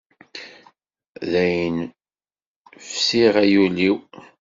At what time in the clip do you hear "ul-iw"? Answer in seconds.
3.63-3.97